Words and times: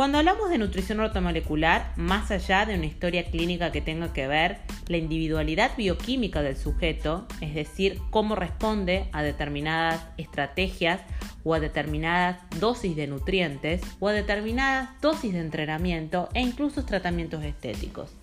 Cuando 0.00 0.16
hablamos 0.16 0.48
de 0.48 0.56
nutrición 0.56 0.98
ortomolecular, 1.00 1.92
más 1.96 2.30
allá 2.30 2.64
de 2.64 2.74
una 2.74 2.86
historia 2.86 3.30
clínica 3.30 3.70
que 3.70 3.82
tenga 3.82 4.14
que 4.14 4.26
ver 4.26 4.56
la 4.88 4.96
individualidad 4.96 5.72
bioquímica 5.76 6.40
del 6.40 6.56
sujeto, 6.56 7.26
es 7.42 7.54
decir, 7.54 8.00
cómo 8.08 8.34
responde 8.34 9.10
a 9.12 9.22
determinadas 9.22 10.00
estrategias 10.16 11.02
o 11.44 11.52
a 11.52 11.60
determinadas 11.60 12.38
dosis 12.58 12.96
de 12.96 13.08
nutrientes 13.08 13.82
o 13.98 14.08
a 14.08 14.14
determinadas 14.14 14.88
dosis 15.02 15.34
de 15.34 15.40
entrenamiento 15.40 16.30
e 16.32 16.40
incluso 16.40 16.86
tratamientos 16.86 17.44
estéticos. 17.44 18.14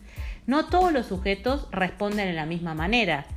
No 0.47 0.65
todos 0.65 0.91
los 0.91 1.05
sujetos 1.05 1.67
responden 1.71 2.25
de 2.25 2.33
la 2.33 2.47
misma 2.47 2.73
manera. 2.73 3.27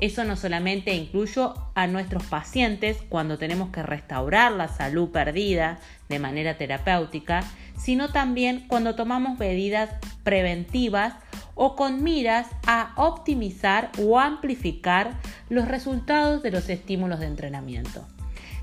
Eso 0.00 0.24
no 0.24 0.34
solamente 0.34 0.92
incluye 0.92 1.42
a 1.76 1.86
nuestros 1.86 2.24
pacientes 2.24 2.98
cuando 3.08 3.38
tenemos 3.38 3.70
que 3.70 3.84
restaurar 3.84 4.50
la 4.50 4.66
salud 4.66 5.10
perdida 5.10 5.78
de 6.08 6.18
manera 6.18 6.58
terapéutica, 6.58 7.44
sino 7.76 8.10
también 8.10 8.64
cuando 8.68 8.94
tomamos 8.94 9.38
medidas 9.38 9.90
preventivas 10.22 11.14
o 11.54 11.76
con 11.76 12.02
miras 12.02 12.48
a 12.66 12.92
optimizar 12.96 13.90
o 14.00 14.18
amplificar 14.18 15.12
los 15.48 15.68
resultados 15.68 16.42
de 16.42 16.50
los 16.50 16.68
estímulos 16.68 17.20
de 17.20 17.26
entrenamiento. 17.26 18.06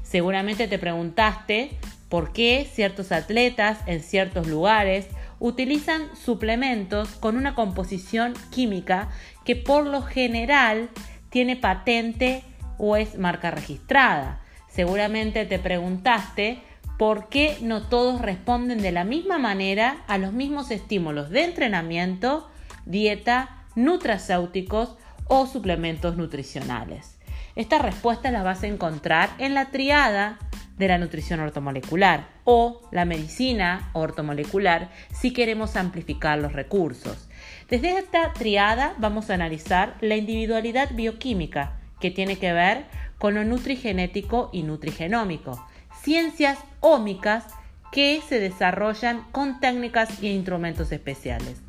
Seguramente 0.04 0.68
te 0.68 0.78
preguntaste 0.78 1.72
por 2.10 2.34
qué 2.34 2.68
ciertos 2.70 3.14
atletas 3.14 3.80
en 3.86 4.02
ciertos 4.02 4.48
lugares 4.48 5.08
utilizan 5.40 6.16
suplementos 6.16 7.10
con 7.16 7.38
una 7.38 7.56
composición 7.56 8.34
química 8.52 9.10
que 9.46 9.56
por 9.56 9.86
lo 9.86 10.02
general 10.02 10.90
tiene 11.30 11.56
patente 11.56 12.44
o 12.78 12.98
es 12.98 13.18
marca 13.18 13.52
registrada. 13.52 14.42
Seguramente 14.68 15.46
te 15.46 15.60
preguntaste 15.60 16.62
por 17.02 17.30
qué 17.30 17.58
no 17.64 17.82
todos 17.82 18.22
responden 18.22 18.80
de 18.80 18.92
la 18.92 19.04
misma 19.04 19.40
manera 19.40 20.04
a 20.06 20.20
los 20.20 20.34
mismos 20.34 20.70
estímulos 20.70 21.32
de 21.32 21.46
entrenamiento, 21.46 22.48
dieta, 22.86 23.66
nutracéuticos 23.74 24.98
o 25.26 25.48
suplementos 25.48 26.16
nutricionales. 26.16 27.18
Esta 27.56 27.80
respuesta 27.80 28.30
la 28.30 28.44
vas 28.44 28.62
a 28.62 28.68
encontrar 28.68 29.32
en 29.40 29.56
la 29.56 29.72
triada 29.72 30.38
de 30.78 30.90
la 30.90 31.00
nutrición 31.00 31.40
ortomolecular 31.40 32.28
o 32.44 32.88
la 32.92 33.06
medicina 33.06 33.90
ortomolecular 33.94 34.92
si 35.12 35.34
queremos 35.34 35.78
amplificar 35.78 36.38
los 36.38 36.54
recursos. 36.54 37.28
Desde 37.68 37.98
esta 37.98 38.32
triada 38.34 38.94
vamos 39.00 39.32
a 39.32 39.34
analizar 39.34 39.96
la 40.02 40.18
individualidad 40.18 40.94
bioquímica 40.94 41.80
que 42.00 42.12
tiene 42.12 42.38
que 42.38 42.54
ver 42.54 42.86
con 43.18 43.34
lo 43.34 43.44
nutrigenético 43.44 44.52
y 44.54 44.62
nutrigenómico, 44.62 45.66
ciencias 46.02 46.58
ómicas 46.80 47.46
que 47.92 48.22
se 48.28 48.40
desarrollan 48.40 49.24
con 49.32 49.60
técnicas 49.60 50.22
y 50.24 50.30
instrumentos 50.30 50.92
especiales. 50.92 51.62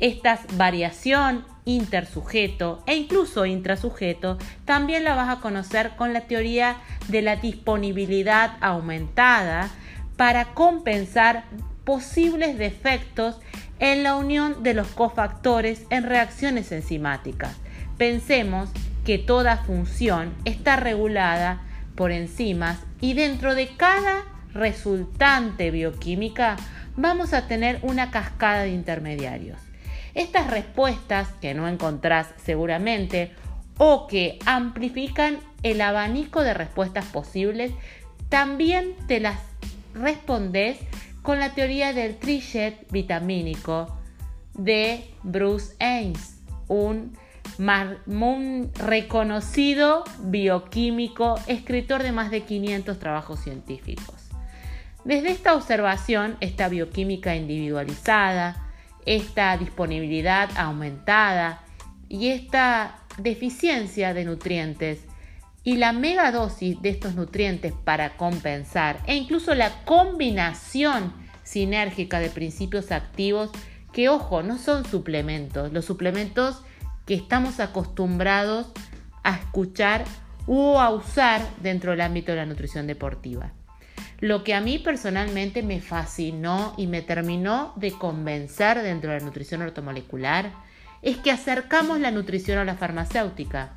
Esta 0.00 0.40
variación 0.54 1.44
intersujeto 1.64 2.82
e 2.86 2.96
incluso 2.96 3.46
intrasujeto 3.46 4.38
también 4.64 5.04
la 5.04 5.14
vas 5.14 5.28
a 5.28 5.40
conocer 5.40 5.90
con 5.96 6.12
la 6.12 6.22
teoría 6.22 6.76
de 7.08 7.22
la 7.22 7.36
disponibilidad 7.36 8.56
aumentada 8.60 9.68
para 10.16 10.46
compensar 10.54 11.44
posibles 11.84 12.58
defectos 12.58 13.38
en 13.78 14.02
la 14.02 14.16
unión 14.16 14.62
de 14.62 14.74
los 14.74 14.88
cofactores 14.88 15.84
en 15.90 16.04
reacciones 16.04 16.72
enzimáticas. 16.72 17.56
Pensemos 17.96 18.70
que 19.04 19.18
toda 19.18 19.58
función 19.58 20.34
está 20.44 20.76
regulada 20.76 21.62
por 22.00 22.12
enzimas 22.12 22.78
y 23.02 23.12
dentro 23.12 23.54
de 23.54 23.68
cada 23.76 24.24
resultante 24.54 25.70
bioquímica 25.70 26.56
vamos 26.96 27.34
a 27.34 27.46
tener 27.46 27.78
una 27.82 28.10
cascada 28.10 28.62
de 28.62 28.70
intermediarios. 28.70 29.58
Estas 30.14 30.46
respuestas 30.46 31.28
que 31.42 31.52
no 31.52 31.68
encontrás 31.68 32.28
seguramente 32.42 33.32
o 33.76 34.06
que 34.06 34.38
amplifican 34.46 35.40
el 35.62 35.82
abanico 35.82 36.40
de 36.40 36.54
respuestas 36.54 37.04
posibles, 37.04 37.70
también 38.30 38.94
te 39.06 39.20
las 39.20 39.38
respondes 39.92 40.78
con 41.20 41.38
la 41.38 41.52
teoría 41.52 41.92
del 41.92 42.16
trichet 42.16 42.90
vitamínico 42.90 43.94
de 44.54 45.04
Bruce 45.22 45.74
Ames, 45.80 46.40
un, 46.66 47.14
un, 48.06 48.70
reconocido 48.74 50.04
bioquímico, 50.20 51.38
escritor 51.46 52.02
de 52.02 52.12
más 52.12 52.30
de 52.30 52.42
500 52.42 52.98
trabajos 52.98 53.40
científicos. 53.40 54.30
Desde 55.04 55.30
esta 55.30 55.54
observación, 55.54 56.36
esta 56.40 56.68
bioquímica 56.68 57.36
individualizada, 57.36 58.70
esta 59.06 59.56
disponibilidad 59.56 60.50
aumentada 60.56 61.62
y 62.08 62.28
esta 62.28 62.98
deficiencia 63.18 64.14
de 64.14 64.24
nutrientes 64.24 65.00
y 65.62 65.76
la 65.76 65.92
megadosis 65.92 66.80
de 66.80 66.90
estos 66.90 67.14
nutrientes 67.14 67.72
para 67.84 68.16
compensar 68.16 69.00
e 69.06 69.14
incluso 69.16 69.54
la 69.54 69.84
combinación 69.84 71.12
sinérgica 71.44 72.20
de 72.20 72.30
principios 72.30 72.92
activos 72.92 73.50
que 73.92 74.08
ojo, 74.08 74.42
no 74.42 74.56
son 74.56 74.84
suplementos, 74.84 75.72
los 75.72 75.84
suplementos 75.84 76.62
que 77.10 77.16
estamos 77.16 77.58
acostumbrados 77.58 78.68
a 79.24 79.34
escuchar 79.34 80.04
o 80.46 80.78
a 80.78 80.90
usar 80.90 81.44
dentro 81.60 81.90
del 81.90 82.02
ámbito 82.02 82.30
de 82.30 82.36
la 82.36 82.46
nutrición 82.46 82.86
deportiva. 82.86 83.50
Lo 84.20 84.44
que 84.44 84.54
a 84.54 84.60
mí 84.60 84.78
personalmente 84.78 85.64
me 85.64 85.80
fascinó 85.80 86.72
y 86.76 86.86
me 86.86 87.02
terminó 87.02 87.72
de 87.74 87.90
convencer 87.90 88.80
dentro 88.82 89.10
de 89.10 89.18
la 89.18 89.24
nutrición 89.24 89.60
ortomolecular 89.60 90.52
es 91.02 91.16
que 91.16 91.32
acercamos 91.32 91.98
la 91.98 92.12
nutrición 92.12 92.58
a 92.58 92.64
la 92.64 92.76
farmacéutica, 92.76 93.72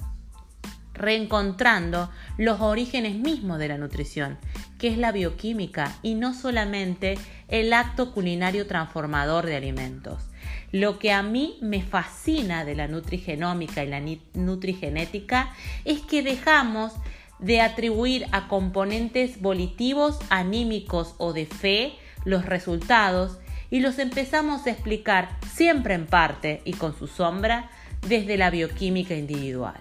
reencontrando 0.94 2.12
los 2.38 2.62
orígenes 2.62 3.16
mismos 3.16 3.58
de 3.58 3.70
la 3.70 3.80
nutrición, 3.80 4.38
que 4.78 4.90
es 4.90 5.00
la 5.00 5.12
bioquímica 5.12 5.92
y 6.04 6.14
no 6.14 6.36
solamente 6.36 7.18
el 7.48 7.74
acto 7.74 8.12
culinario 8.14 8.68
transformador 8.68 9.48
de 9.48 9.56
alimentos. 9.56 10.30
Lo 10.74 10.98
que 10.98 11.12
a 11.12 11.22
mí 11.22 11.60
me 11.62 11.84
fascina 11.84 12.66
de 12.66 12.74
la 12.74 12.88
nutrigenómica 12.88 13.84
y 13.84 13.88
la 13.88 14.02
nutrigenética 14.34 15.54
es 15.86 16.02
que 16.02 16.24
dejamos 16.24 16.94
de 17.38 17.62
atribuir 17.62 18.26
a 18.32 18.48
componentes 18.48 19.40
volitivos, 19.40 20.18
anímicos 20.32 21.14
o 21.20 21.32
de 21.32 21.46
fe 21.46 21.94
los 22.26 22.48
resultados 22.48 23.38
y 23.70 23.82
los 23.82 24.00
empezamos 24.00 24.66
a 24.66 24.72
explicar 24.72 25.38
siempre 25.54 25.94
en 25.94 26.08
parte 26.08 26.64
y 26.66 26.74
con 26.74 26.98
su 26.98 27.06
sombra 27.06 27.70
desde 28.08 28.36
la 28.36 28.50
bioquímica 28.50 29.14
individual. 29.14 29.80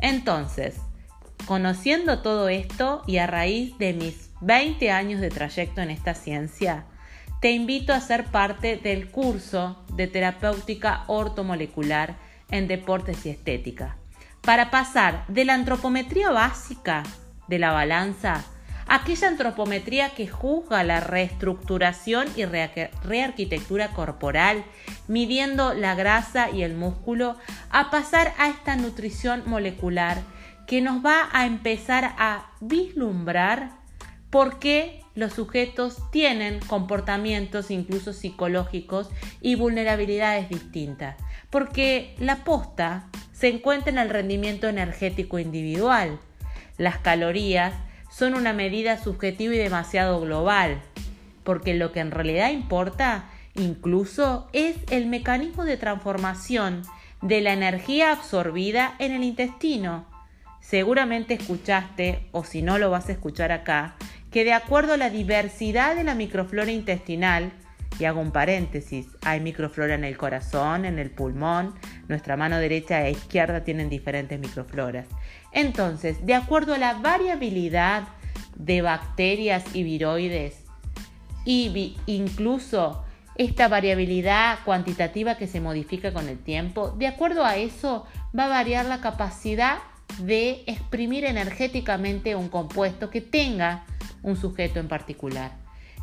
Entonces, 0.00 0.80
conociendo 1.46 2.22
todo 2.22 2.48
esto 2.48 3.04
y 3.06 3.18
a 3.18 3.28
raíz 3.28 3.78
de 3.78 3.92
mis 3.92 4.30
20 4.40 4.90
años 4.90 5.20
de 5.20 5.30
trayecto 5.30 5.80
en 5.80 5.90
esta 5.90 6.14
ciencia, 6.14 6.86
te 7.40 7.52
invito 7.52 7.92
a 7.92 8.00
ser 8.00 8.24
parte 8.24 8.76
del 8.76 9.10
curso 9.10 9.78
de 9.98 10.06
terapéutica 10.06 11.04
ortomolecular 11.08 12.16
en 12.50 12.68
deportes 12.68 13.26
y 13.26 13.28
estética. 13.28 13.98
Para 14.40 14.70
pasar 14.70 15.26
de 15.28 15.44
la 15.44 15.52
antropometría 15.52 16.30
básica 16.30 17.02
de 17.48 17.58
la 17.58 17.72
balanza 17.72 18.44
aquella 18.88 19.28
antropometría 19.28 20.10
que 20.10 20.26
juzga 20.26 20.82
la 20.82 21.00
reestructuración 21.00 22.26
y 22.36 22.44
rearquitectura 22.46 23.88
corporal, 23.88 24.64
midiendo 25.06 25.74
la 25.74 25.94
grasa 25.94 26.50
y 26.50 26.62
el 26.62 26.74
músculo, 26.74 27.36
a 27.70 27.90
pasar 27.90 28.32
a 28.38 28.48
esta 28.48 28.76
nutrición 28.76 29.42
molecular 29.46 30.22
que 30.66 30.80
nos 30.80 31.04
va 31.04 31.28
a 31.32 31.46
empezar 31.46 32.14
a 32.18 32.50
vislumbrar 32.60 33.72
por 34.30 34.58
qué 34.58 35.02
los 35.18 35.32
sujetos 35.32 35.96
tienen 36.12 36.60
comportamientos 36.60 37.72
incluso 37.72 38.12
psicológicos 38.12 39.10
y 39.40 39.56
vulnerabilidades 39.56 40.48
distintas. 40.48 41.16
Porque 41.50 42.14
la 42.20 42.44
posta 42.44 43.08
se 43.32 43.48
encuentra 43.48 43.90
en 43.90 43.98
el 43.98 44.10
rendimiento 44.10 44.68
energético 44.68 45.40
individual. 45.40 46.20
Las 46.76 46.98
calorías 46.98 47.74
son 48.12 48.34
una 48.34 48.52
medida 48.52 49.02
subjetiva 49.02 49.56
y 49.56 49.58
demasiado 49.58 50.20
global, 50.20 50.80
porque 51.42 51.74
lo 51.74 51.90
que 51.90 51.98
en 51.98 52.12
realidad 52.12 52.52
importa 52.52 53.24
incluso 53.56 54.48
es 54.52 54.76
el 54.88 55.06
mecanismo 55.06 55.64
de 55.64 55.76
transformación 55.76 56.82
de 57.22 57.40
la 57.40 57.54
energía 57.54 58.12
absorbida 58.12 58.94
en 59.00 59.10
el 59.10 59.24
intestino. 59.24 60.06
Seguramente 60.60 61.34
escuchaste, 61.34 62.28
o 62.30 62.44
si 62.44 62.62
no 62.62 62.78
lo 62.78 62.88
vas 62.90 63.08
a 63.08 63.12
escuchar 63.12 63.50
acá, 63.50 63.96
que 64.30 64.44
de 64.44 64.52
acuerdo 64.52 64.94
a 64.94 64.96
la 64.96 65.10
diversidad 65.10 65.96
de 65.96 66.04
la 66.04 66.14
microflora 66.14 66.70
intestinal, 66.70 67.52
y 67.98 68.04
hago 68.04 68.20
un 68.20 68.30
paréntesis, 68.30 69.08
hay 69.22 69.40
microflora 69.40 69.94
en 69.94 70.04
el 70.04 70.16
corazón, 70.16 70.84
en 70.84 70.98
el 70.98 71.10
pulmón, 71.10 71.74
nuestra 72.06 72.36
mano 72.36 72.58
derecha 72.58 73.06
e 73.06 73.10
izquierda 73.10 73.64
tienen 73.64 73.88
diferentes 73.88 74.38
microfloras. 74.38 75.06
Entonces, 75.52 76.24
de 76.24 76.34
acuerdo 76.34 76.74
a 76.74 76.78
la 76.78 76.94
variabilidad 76.94 78.08
de 78.56 78.82
bacterias 78.82 79.64
y 79.74 79.82
viroides 79.82 80.64
y 81.44 81.96
incluso 82.06 83.04
esta 83.36 83.68
variabilidad 83.68 84.58
cuantitativa 84.64 85.36
que 85.36 85.46
se 85.46 85.60
modifica 85.60 86.12
con 86.12 86.28
el 86.28 86.38
tiempo, 86.38 86.90
de 86.98 87.06
acuerdo 87.06 87.44
a 87.44 87.56
eso 87.56 88.06
va 88.36 88.44
a 88.44 88.48
variar 88.48 88.84
la 88.84 89.00
capacidad 89.00 89.78
de 90.18 90.64
exprimir 90.66 91.24
energéticamente 91.24 92.36
un 92.36 92.48
compuesto 92.48 93.10
que 93.10 93.20
tenga 93.20 93.84
un 94.22 94.36
sujeto 94.36 94.80
en 94.80 94.88
particular. 94.88 95.52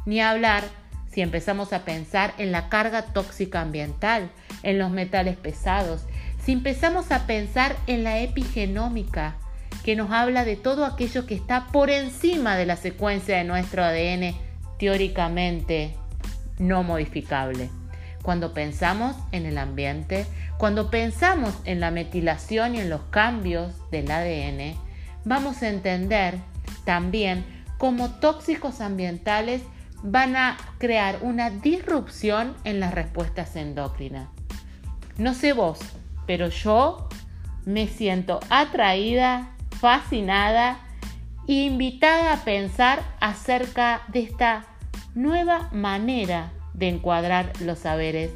Ni 0.05 0.21
hablar 0.21 0.63
si 1.11 1.21
empezamos 1.21 1.71
a 1.73 1.85
pensar 1.85 2.33
en 2.37 2.51
la 2.51 2.67
carga 2.69 3.03
tóxica 3.05 3.61
ambiental, 3.61 4.29
en 4.63 4.77
los 4.77 4.91
metales 4.91 5.37
pesados, 5.37 6.05
si 6.43 6.51
empezamos 6.51 7.11
a 7.11 7.25
pensar 7.25 7.75
en 7.87 8.03
la 8.03 8.19
epigenómica, 8.19 9.35
que 9.83 9.95
nos 9.95 10.11
habla 10.11 10.45
de 10.45 10.55
todo 10.55 10.85
aquello 10.85 11.25
que 11.25 11.35
está 11.35 11.67
por 11.67 11.89
encima 11.89 12.55
de 12.55 12.65
la 12.65 12.75
secuencia 12.75 13.37
de 13.37 13.43
nuestro 13.43 13.83
ADN 13.83 14.35
teóricamente 14.79 15.95
no 16.59 16.83
modificable. 16.83 17.69
Cuando 18.21 18.53
pensamos 18.53 19.15
en 19.31 19.45
el 19.45 19.57
ambiente, 19.57 20.25
cuando 20.57 20.89
pensamos 20.89 21.53
en 21.65 21.79
la 21.79 21.91
metilación 21.91 22.75
y 22.75 22.79
en 22.79 22.89
los 22.89 23.01
cambios 23.11 23.73
del 23.91 24.09
ADN, 24.09 24.75
vamos 25.23 25.61
a 25.61 25.69
entender 25.69 26.39
también 26.83 27.45
cómo 27.77 28.09
tóxicos 28.09 28.81
ambientales 28.81 29.61
van 30.03 30.35
a 30.35 30.57
crear 30.77 31.19
una 31.21 31.49
disrupción 31.49 32.55
en 32.63 32.79
las 32.79 32.93
respuestas 32.93 33.55
endocrinas. 33.55 34.29
No 35.17 35.33
sé 35.33 35.53
vos, 35.53 35.79
pero 36.27 36.49
yo 36.49 37.09
me 37.65 37.87
siento 37.87 38.39
atraída, 38.49 39.55
fascinada 39.79 40.79
e 41.47 41.53
invitada 41.53 42.33
a 42.33 42.43
pensar 42.43 43.01
acerca 43.19 44.01
de 44.09 44.21
esta 44.21 44.65
nueva 45.15 45.69
manera 45.71 46.51
de 46.73 46.89
encuadrar 46.89 47.53
los 47.61 47.79
saberes 47.79 48.31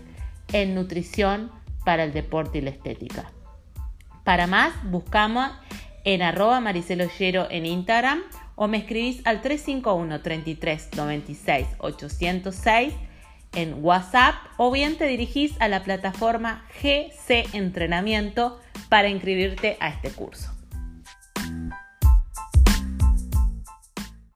en 0.54 0.74
nutrición 0.74 1.52
para 1.84 2.04
el 2.04 2.14
deporte 2.14 2.60
y 2.60 2.62
la 2.62 2.70
estética. 2.72 3.32
Para 4.24 4.48
más, 4.48 4.74
buscamos 4.86 5.50
en 6.04 6.22
arroba 6.22 6.60
mariceloyero 6.60 7.48
en 7.50 7.66
Instagram 7.66 8.22
o 8.62 8.68
me 8.68 8.80
escribís 8.80 9.22
al 9.24 9.42
351 9.42 10.22
33 10.22 10.90
96 10.98 11.68
806 11.78 12.94
en 13.54 13.84
WhatsApp 13.84 14.36
o 14.58 14.70
bien 14.70 14.98
te 14.98 15.06
dirigís 15.06 15.54
a 15.62 15.70
la 15.70 15.82
plataforma 15.86 16.66
GC 16.82 17.56
Entrenamiento 17.56 18.60
para 18.90 19.08
inscribirte 19.08 19.78
a 19.80 19.88
este 19.88 20.10
curso. 20.10 20.59